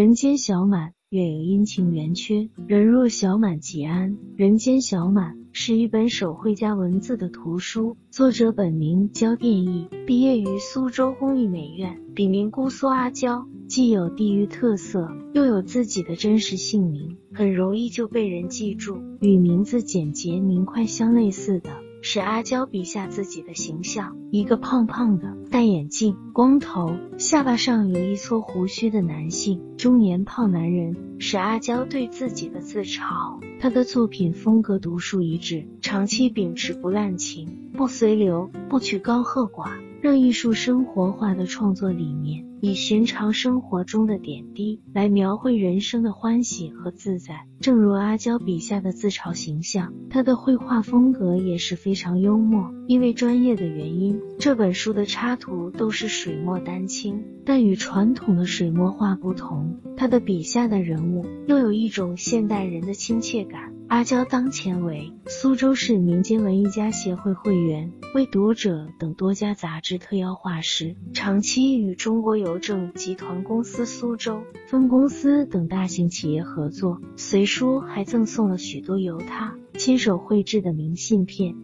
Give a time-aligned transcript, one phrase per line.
[0.00, 4.16] 人间小满，月有阴晴圆缺，人若小满即安。
[4.34, 18.96] 人间小满是一本手绘加文字的图书，作者本名焦殿义，毕业于苏州工艺美院，笔名姑苏阿娇，既有地域特色，又有自己的真实姓名，很容易就被人记住。
[19.20, 21.68] 与名字简洁明快相类似的。
[22.02, 33.40] 是阿娇笔下自己的形象，一个胖胖的、戴眼镜、光头、下巴上有一撮胡须的男性，中年胖男人，是阿娇对自己的自嘲。
[33.58, 42.48] 他的作品风格独树一帜，长期秉持不滥情、不随流、不取高和寡，让艺术生活化的创作理念。
[42.62, 52.70] 以寻常生活中的点滴来描绘人生的欢喜和自在，正如阿娇笔下的自嘲形象，她的绘画风格也是非常幽默。
[52.86, 63.72] 因为专业的原因，这本书的插图都是水墨丹青，但与传统的水墨画不同，他的笔下的人物又有一种现代人的亲切感。
[63.88, 77.00] 阿娇当前为苏州市民间文艺家协会会员，为读者等多家杂志特邀画师，长期与中国邮政集团公司苏州分公司等大型企业合作。
[77.16, 81.56] 随书还赠送了许多由他亲手绘制的明信片，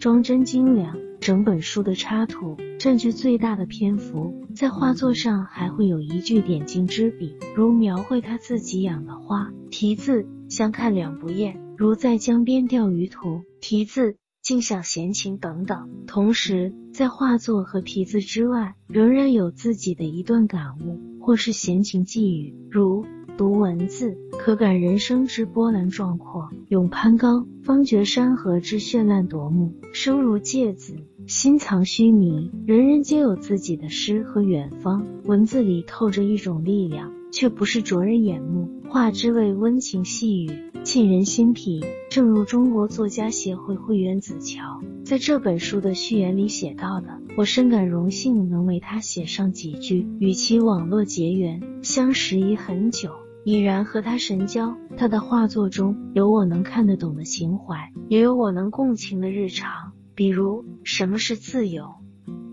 [0.00, 1.07] 装帧精良。
[1.20, 15.90] 整本书的插图占据最大的篇幅，在画作上还会有一句点睛之笔，如描绘他自己养的花，题字相看两不厌；如在江边钓鱼图，题字尽享闲情等等。
[16.06, 23.04] 同时，在画作和题字之外，仍然有自己的一段感悟或是闲情寄语，如。
[23.36, 29.74] 读文字，可感人生之波澜壮阔；勇攀高，方觉山河之绚烂夺目。
[29.92, 30.96] 生如芥子，
[31.28, 32.50] 心藏须弥。
[32.64, 38.66] 人人皆有自己的诗和远方，文字里透着一种力量，却不是灼人眼目。
[38.88, 40.50] 画之为温情细语，
[40.84, 41.84] 沁人心脾。
[42.08, 53.10] 正如中国作家协会会员子乔在这本书的序言里写到的：“我深感荣幸能为他写上几句，与其网络结缘，相识已很久。”
[53.44, 59.92] 已然和他神交，他的画作中有我能看得懂的情怀，也有我能共情的日常。
[60.18, 61.94] 比如，什么是自由？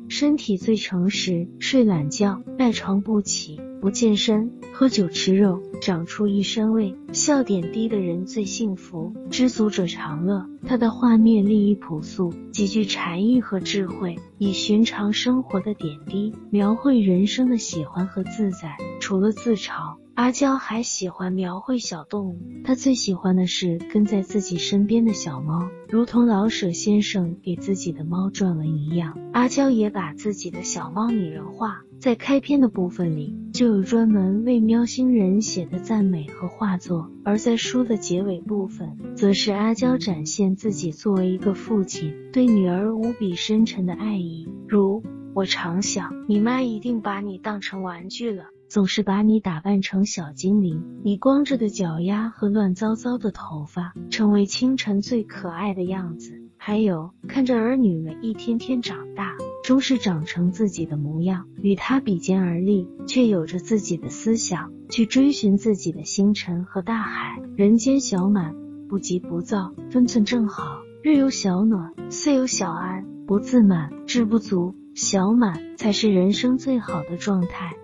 [0.08, 10.46] 身体最诚实，睡懒觉，赖床不起，不健身，喝酒吃肉，长出一身味，笑点低的人最幸福，知足者常乐。
[10.68, 18.78] 他的画面立意朴素，极具禅意和智慧，以寻常生活的点滴描绘人生的喜欢和自在。
[19.00, 19.96] 除了自嘲。
[20.16, 29.20] 阿娇还喜欢描绘小动物，她最喜欢的是跟在自己身边的小猫，如同老舍先生给自己的猫撰文一样。
[29.34, 48.46] 阿娇也把自己的小猫拟人化，在开篇的部分里就有专门为喵星人写的赞美和画作，而在书的结尾部分，则是阿娇展现自己作为一个父亲对女儿无比深沉的爱意，如我常想，你妈一定把你当成玩具了。
[48.68, 56.42] 总是把你打扮成小精灵，你光着的脚丫和乱糟糟的头发，成为清晨最可爱的样子。
[56.58, 67.40] 还有看着儿女们一天天长大，终是长成自己的模样，与他比肩而立，却有着自己的思想，去追寻自己的星辰和大海。
[67.56, 68.56] 人间小满，
[68.90, 70.80] 不急不躁，分寸正好。
[71.04, 77.76] 日有小暖，岁有小安，不自满，志不足，小满才是人生最好的状态。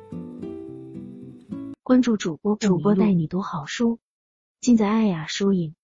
[1.92, 4.00] 关注主播，主播带你读好书，
[4.62, 5.76] 尽在爱雅书影。